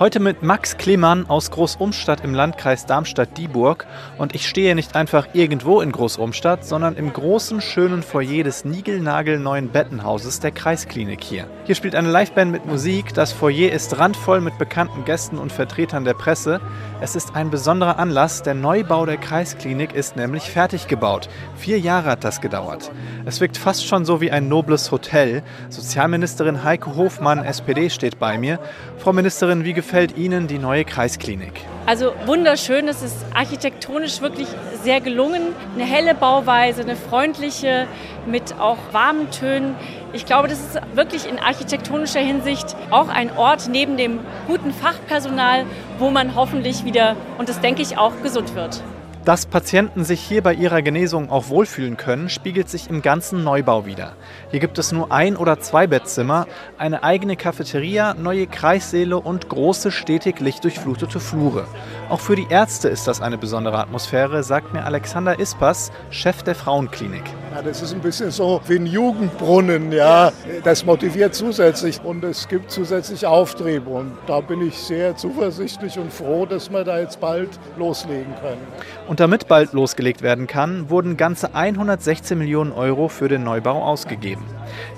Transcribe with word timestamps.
Heute 0.00 0.18
mit 0.18 0.42
Max 0.42 0.78
Klemann 0.78 1.28
aus 1.28 1.50
Großumstadt 1.50 2.24
im 2.24 2.32
Landkreis 2.32 2.86
Darmstadt-Dieburg. 2.86 3.86
Und 4.16 4.34
ich 4.34 4.48
stehe 4.48 4.74
nicht 4.74 4.96
einfach 4.96 5.26
irgendwo 5.34 5.82
in 5.82 5.92
Großumstadt, 5.92 6.64
sondern 6.64 6.96
im 6.96 7.12
großen, 7.12 7.60
schönen 7.60 8.02
Foyer 8.02 8.42
des 8.42 8.64
niegelnagelneuen 8.64 9.68
Bettenhauses 9.68 10.40
der 10.40 10.52
Kreisklinik 10.52 11.22
hier. 11.22 11.48
Hier 11.66 11.74
spielt 11.74 11.94
eine 11.94 12.10
Liveband 12.10 12.50
mit 12.50 12.64
Musik. 12.64 13.12
Das 13.12 13.32
Foyer 13.32 13.72
ist 13.72 13.98
randvoll 13.98 14.40
mit 14.40 14.56
bekannten 14.56 15.04
Gästen 15.04 15.36
und 15.36 15.52
Vertretern 15.52 16.06
der 16.06 16.14
Presse. 16.14 16.62
Es 17.02 17.14
ist 17.14 17.36
ein 17.36 17.50
besonderer 17.50 17.98
Anlass. 17.98 18.42
Der 18.42 18.54
Neubau 18.54 19.04
der 19.04 19.18
Kreisklinik 19.18 19.92
ist 19.92 20.16
nämlich 20.16 20.44
fertig 20.44 20.86
gebaut. 20.86 21.28
Vier 21.56 21.78
Jahre 21.78 22.12
hat 22.12 22.24
das 22.24 22.40
gedauert. 22.40 22.90
Es 23.26 23.42
wirkt 23.42 23.58
fast 23.58 23.86
schon 23.86 24.06
so 24.06 24.22
wie 24.22 24.30
ein 24.30 24.48
nobles 24.48 24.92
Hotel. 24.92 25.42
Sozialministerin 25.68 26.64
Heike 26.64 26.96
Hofmann, 26.96 27.44
SPD, 27.44 27.90
steht 27.90 28.18
bei 28.18 28.38
mir. 28.38 28.60
Frau 28.96 29.12
Ministerin, 29.12 29.64
wie 29.64 29.74
gefällt 29.74 29.89
gefällt 29.90 30.16
Ihnen 30.16 30.46
die 30.46 30.58
neue 30.58 30.84
Kreisklinik? 30.84 31.66
Also 31.84 32.12
wunderschön, 32.24 32.86
es 32.86 33.02
ist 33.02 33.16
architektonisch 33.34 34.20
wirklich 34.20 34.46
sehr 34.84 35.00
gelungen. 35.00 35.42
Eine 35.74 35.84
helle 35.84 36.14
Bauweise, 36.14 36.82
eine 36.82 36.94
freundliche 36.94 37.88
mit 38.24 38.54
auch 38.60 38.78
warmen 38.92 39.32
Tönen. 39.32 39.74
Ich 40.12 40.26
glaube, 40.26 40.46
das 40.46 40.60
ist 40.60 40.80
wirklich 40.94 41.28
in 41.28 41.40
architektonischer 41.40 42.20
Hinsicht 42.20 42.76
auch 42.90 43.08
ein 43.08 43.36
Ort 43.36 43.68
neben 43.68 43.96
dem 43.96 44.20
guten 44.46 44.72
Fachpersonal, 44.72 45.64
wo 45.98 46.10
man 46.10 46.36
hoffentlich 46.36 46.84
wieder, 46.84 47.16
und 47.38 47.48
das 47.48 47.58
denke 47.58 47.82
ich 47.82 47.98
auch, 47.98 48.12
gesund 48.22 48.54
wird. 48.54 48.84
Dass 49.24 49.44
Patienten 49.44 50.02
sich 50.02 50.20
hier 50.20 50.42
bei 50.42 50.54
ihrer 50.54 50.80
Genesung 50.80 51.30
auch 51.30 51.50
wohlfühlen 51.50 51.98
können, 51.98 52.30
spiegelt 52.30 52.70
sich 52.70 52.88
im 52.88 53.02
ganzen 53.02 53.44
Neubau 53.44 53.84
wider. 53.84 54.14
Hier 54.50 54.60
gibt 54.60 54.78
es 54.78 54.92
nur 54.92 55.12
ein 55.12 55.36
oder 55.36 55.60
zwei 55.60 55.86
Bettzimmer, 55.86 56.46
eine 56.78 57.02
eigene 57.02 57.36
Cafeteria, 57.36 58.14
neue 58.14 58.46
Kreissäle 58.46 59.18
und 59.18 59.50
große 59.50 59.90
stetig 59.90 60.40
lichtdurchflutete 60.40 61.20
Flure. 61.20 61.66
Auch 62.08 62.20
für 62.20 62.34
die 62.34 62.46
Ärzte 62.48 62.88
ist 62.88 63.06
das 63.06 63.20
eine 63.20 63.36
besondere 63.36 63.78
Atmosphäre, 63.78 64.42
sagt 64.42 64.72
mir 64.72 64.84
Alexander 64.84 65.38
Ispas, 65.38 65.92
Chef 66.08 66.42
der 66.42 66.54
Frauenklinik. 66.54 67.24
Ja, 67.52 67.62
das 67.62 67.82
ist 67.82 67.92
ein 67.92 68.00
bisschen 68.00 68.30
so 68.30 68.60
wie 68.68 68.76
ein 68.76 68.86
Jugendbrunnen, 68.86 69.90
ja. 69.90 70.30
Das 70.62 70.84
motiviert 70.84 71.34
zusätzlich 71.34 72.00
und 72.04 72.22
es 72.22 72.46
gibt 72.46 72.70
zusätzlich 72.70 73.26
Auftrieb. 73.26 73.88
Und 73.88 74.12
da 74.28 74.40
bin 74.40 74.64
ich 74.64 74.78
sehr 74.78 75.16
zuversichtlich 75.16 75.98
und 75.98 76.12
froh, 76.12 76.46
dass 76.46 76.70
wir 76.70 76.84
da 76.84 77.00
jetzt 77.00 77.20
bald 77.20 77.48
loslegen 77.76 78.32
können. 78.40 78.60
Und 79.08 79.18
damit 79.18 79.48
bald 79.48 79.72
losgelegt 79.72 80.22
werden 80.22 80.46
kann, 80.46 80.90
wurden 80.90 81.16
ganze 81.16 81.52
116 81.52 82.38
Millionen 82.38 82.70
Euro 82.70 83.08
für 83.08 83.26
den 83.26 83.42
Neubau 83.42 83.82
ausgegeben. 83.82 84.44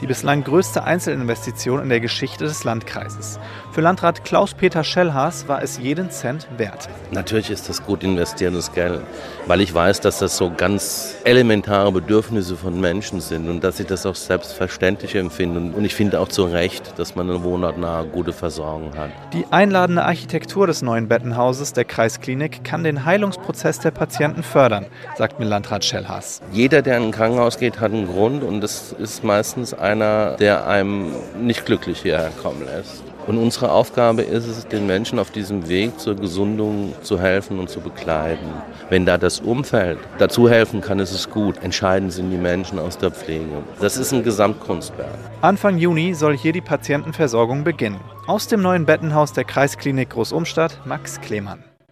Die 0.02 0.06
bislang 0.06 0.44
größte 0.44 0.84
Einzelinvestition 0.84 1.80
in 1.80 1.88
der 1.88 2.00
Geschichte 2.00 2.44
des 2.44 2.64
Landkreises. 2.64 3.40
Für 3.70 3.80
Landrat 3.80 4.24
Klaus-Peter 4.24 4.84
Schellhaas 4.84 5.48
war 5.48 5.62
es 5.62 5.78
jeden 5.78 6.10
Cent 6.10 6.46
wert. 6.58 6.90
Natürlich 7.12 7.50
ist 7.50 7.70
das 7.70 7.82
gut 7.82 8.04
investiertes 8.04 8.72
Geld, 8.72 9.00
weil 9.46 9.62
ich 9.62 9.72
weiß, 9.72 10.02
dass 10.02 10.18
das 10.18 10.36
so 10.36 10.52
ganz 10.54 11.14
elementare 11.24 11.90
Bedürfnisse 11.90 12.41
von 12.56 12.80
Menschen 12.80 13.20
sind 13.20 13.48
und 13.48 13.64
dass 13.64 13.76
sie 13.76 13.84
das 13.84 14.06
auch 14.06 14.14
selbstverständlich 14.14 15.14
empfinden. 15.14 15.72
Und 15.72 15.84
ich 15.84 15.94
finde 15.94 16.20
auch 16.20 16.28
zu 16.28 16.44
Recht, 16.44 16.98
dass 16.98 17.14
man 17.14 17.30
eine 17.30 17.42
wohnortnahe 17.42 18.06
gute 18.06 18.32
Versorgung 18.32 18.96
hat. 18.96 19.10
Die 19.32 19.44
einladende 19.50 20.04
Architektur 20.04 20.66
des 20.66 20.82
neuen 20.82 21.08
Bettenhauses 21.08 21.72
der 21.72 21.84
Kreisklinik 21.84 22.64
kann 22.64 22.84
den 22.84 23.04
Heilungsprozess 23.04 23.78
der 23.78 23.90
Patienten 23.90 24.42
fördern, 24.42 24.86
sagt 25.16 25.38
mir 25.38 25.46
Landrat 25.46 25.84
Schellhaas. 25.84 26.40
Jeder, 26.52 26.82
der 26.82 26.96
in 26.96 27.04
ein 27.04 27.10
Krankenhaus 27.12 27.58
geht, 27.58 27.80
hat 27.80 27.92
einen 27.92 28.06
Grund 28.06 28.42
und 28.42 28.60
das 28.60 28.92
ist 28.98 29.24
meistens 29.24 29.74
einer, 29.74 30.36
der 30.36 30.66
einem 30.66 31.12
nicht 31.40 31.64
glücklich 31.66 32.02
hierher 32.02 32.30
kommen 32.42 32.64
lässt. 32.64 33.11
Und 33.26 33.38
unsere 33.38 33.70
Aufgabe 33.70 34.22
ist 34.22 34.46
es, 34.46 34.66
den 34.66 34.86
Menschen 34.86 35.18
auf 35.18 35.30
diesem 35.30 35.68
Weg 35.68 35.98
zur 36.00 36.16
Gesundung 36.16 36.92
zu 37.02 37.20
helfen 37.20 37.58
und 37.58 37.70
zu 37.70 37.80
begleiten. 37.80 38.46
Wenn 38.88 39.06
da 39.06 39.18
das 39.18 39.40
Umfeld 39.40 39.98
dazu 40.18 40.48
helfen 40.48 40.80
kann, 40.80 40.98
ist 40.98 41.12
es 41.12 41.30
gut. 41.30 41.62
Entscheidend 41.62 42.12
sind 42.12 42.30
die 42.30 42.36
Menschen 42.36 42.78
aus 42.78 42.98
der 42.98 43.10
Pflege. 43.10 43.62
Das 43.80 43.96
ist 43.96 44.12
ein 44.12 44.22
Gesamtkunstwerk. 44.22 45.18
Anfang 45.40 45.78
Juni 45.78 46.14
soll 46.14 46.36
hier 46.36 46.52
die 46.52 46.60
Patientenversorgung 46.60 47.64
beginnen. 47.64 48.00
Aus 48.26 48.48
dem 48.48 48.62
neuen 48.62 48.86
Bettenhaus 48.86 49.32
der 49.32 49.44
Kreisklinik 49.44 50.10
Großumstadt, 50.10 50.80
Max 50.84 51.20
Klemann. 51.20 51.64